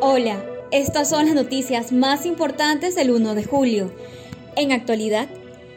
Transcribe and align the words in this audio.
Hola, 0.00 0.44
estas 0.70 1.08
son 1.08 1.26
las 1.26 1.34
noticias 1.34 1.92
más 1.92 2.26
importantes 2.26 2.94
del 2.94 3.10
1 3.10 3.34
de 3.34 3.44
julio. 3.44 3.92
En 4.54 4.70
actualidad, 4.72 5.28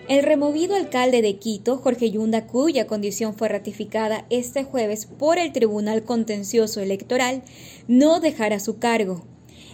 el 0.07 0.23
removido 0.23 0.75
alcalde 0.75 1.21
de 1.21 1.37
Quito, 1.37 1.77
Jorge 1.77 2.11
Yunda, 2.11 2.45
cuya 2.45 2.87
condición 2.87 3.33
fue 3.33 3.47
ratificada 3.47 4.25
este 4.29 4.63
jueves 4.63 5.05
por 5.05 5.37
el 5.37 5.51
Tribunal 5.51 6.03
Contencioso 6.03 6.81
Electoral, 6.81 7.43
no 7.87 8.19
dejará 8.19 8.59
su 8.59 8.79
cargo. 8.79 9.25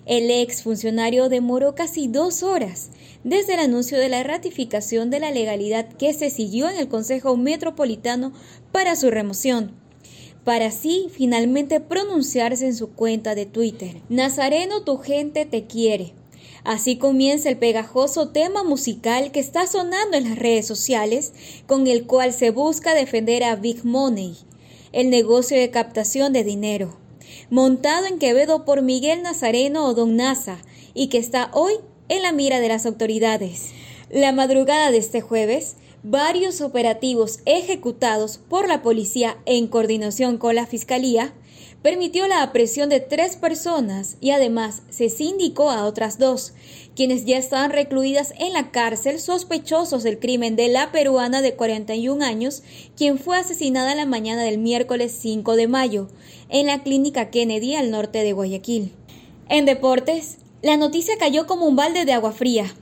El 0.05 0.29
ex 0.31 0.63
funcionario 0.63 1.29
demoró 1.29 1.75
casi 1.75 2.07
dos 2.07 2.43
horas 2.43 2.91
desde 3.23 3.55
el 3.55 3.59
anuncio 3.59 3.97
de 3.97 4.09
la 4.09 4.23
ratificación 4.23 5.09
de 5.09 5.19
la 5.19 5.31
legalidad 5.31 5.87
que 5.87 6.13
se 6.13 6.29
siguió 6.29 6.69
en 6.69 6.77
el 6.77 6.87
Consejo 6.87 7.35
Metropolitano 7.35 8.31
para 8.71 8.95
su 8.95 9.11
remoción 9.11 9.86
para 10.47 10.67
así 10.67 11.09
finalmente 11.11 11.81
pronunciarse 11.81 12.65
en 12.65 12.73
su 12.73 12.91
cuenta 12.93 13.35
de 13.35 13.45
Twitter. 13.45 13.97
Nazareno, 14.07 14.81
tu 14.83 14.97
gente 14.97 15.45
te 15.45 15.65
quiere. 15.65 16.13
Así 16.63 16.97
comienza 16.97 17.49
el 17.49 17.57
pegajoso 17.57 18.29
tema 18.29 18.63
musical 18.63 19.33
que 19.33 19.41
está 19.41 19.67
sonando 19.67 20.15
en 20.15 20.23
las 20.23 20.39
redes 20.39 20.65
sociales, 20.65 21.33
con 21.65 21.85
el 21.85 22.05
cual 22.05 22.31
se 22.31 22.51
busca 22.51 22.93
defender 22.93 23.43
a 23.43 23.57
Big 23.57 23.83
Money, 23.83 24.37
el 24.93 25.09
negocio 25.09 25.59
de 25.59 25.69
captación 25.69 26.31
de 26.31 26.45
dinero, 26.45 26.97
montado 27.49 28.05
en 28.05 28.17
Quevedo 28.17 28.63
por 28.63 28.81
Miguel 28.81 29.23
Nazareno 29.23 29.85
o 29.85 29.93
Don 29.95 30.15
Naza, 30.15 30.59
y 30.93 31.07
que 31.07 31.17
está 31.17 31.51
hoy 31.51 31.73
en 32.07 32.21
la 32.21 32.31
mira 32.31 32.61
de 32.61 32.69
las 32.69 32.85
autoridades. 32.85 33.71
La 34.09 34.31
madrugada 34.31 34.91
de 34.91 34.97
este 34.99 35.19
jueves, 35.19 35.75
varios 36.03 36.61
operativos 36.61 37.39
ejecutados 37.45 38.39
por 38.49 38.67
la 38.67 38.81
policía 38.81 39.37
en 39.45 39.67
coordinación 39.67 40.37
con 40.37 40.55
la 40.55 40.65
Fiscalía 40.65 41.33
permitió 41.81 42.27
la 42.27 42.41
apresión 42.41 42.89
de 42.89 42.99
tres 42.99 43.35
personas 43.35 44.17
y 44.19 44.31
además 44.31 44.83
se 44.89 45.09
sindicó 45.09 45.69
a 45.69 45.85
otras 45.85 46.17
dos, 46.17 46.53
quienes 46.95 47.25
ya 47.25 47.37
estaban 47.37 47.71
recluidas 47.71 48.33
en 48.39 48.53
la 48.53 48.71
cárcel 48.71 49.19
sospechosos 49.19 50.03
del 50.03 50.19
crimen 50.19 50.55
de 50.55 50.67
la 50.67 50.91
peruana 50.91 51.41
de 51.41 51.55
41 51.55 52.25
años, 52.25 52.63
quien 52.95 53.19
fue 53.19 53.37
asesinada 53.37 53.95
la 53.95 54.05
mañana 54.05 54.43
del 54.43 54.57
miércoles 54.57 55.15
5 55.19 55.55
de 55.55 55.67
mayo 55.67 56.07
en 56.49 56.67
la 56.67 56.83
clínica 56.83 57.29
Kennedy 57.29 57.75
al 57.75 57.91
norte 57.91 58.23
de 58.23 58.33
Guayaquil. 58.33 58.91
En 59.49 59.65
deportes, 59.65 60.37
la 60.61 60.75
noticia 60.75 61.15
cayó 61.19 61.45
como 61.45 61.67
un 61.67 61.75
balde 61.75 62.05
de 62.05 62.13
agua 62.13 62.31
fría. 62.31 62.73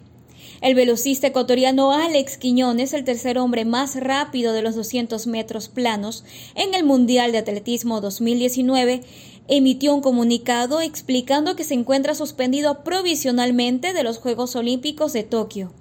El 0.61 0.75
velocista 0.75 1.27
ecuatoriano 1.27 1.91
Alex 1.91 2.37
Quiñones, 2.37 2.93
el 2.93 3.03
tercer 3.03 3.37
hombre 3.37 3.65
más 3.65 3.95
rápido 3.95 4.53
de 4.53 4.61
los 4.61 4.75
200 4.75 5.27
metros 5.27 5.67
planos 5.67 6.23
en 6.55 6.73
el 6.73 6.83
Mundial 6.83 7.31
de 7.31 7.39
Atletismo 7.39 8.01
2019, 8.01 9.01
emitió 9.47 9.93
un 9.93 10.01
comunicado 10.01 10.81
explicando 10.81 11.55
que 11.55 11.63
se 11.63 11.73
encuentra 11.73 12.15
suspendido 12.15 12.83
provisionalmente 12.83 13.93
de 13.93 14.03
los 14.03 14.17
Juegos 14.17 14.55
Olímpicos 14.55 15.13
de 15.13 15.23
Tokio, 15.23 15.73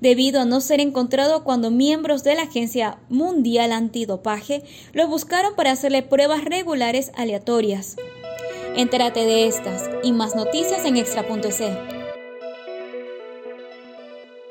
debido 0.00 0.40
a 0.40 0.44
no 0.44 0.60
ser 0.60 0.80
encontrado 0.80 1.44
cuando 1.44 1.70
miembros 1.70 2.24
de 2.24 2.34
la 2.34 2.42
Agencia 2.42 2.98
Mundial 3.08 3.72
Antidopaje 3.72 4.62
lo 4.92 5.06
buscaron 5.06 5.54
para 5.54 5.72
hacerle 5.72 6.02
pruebas 6.02 6.44
regulares 6.44 7.12
aleatorias. 7.14 7.96
Entérate 8.76 9.24
de 9.24 9.46
estas 9.46 9.90
y 10.02 10.12
más 10.12 10.34
noticias 10.34 10.84
en 10.84 10.96
extra.es. 10.96 11.97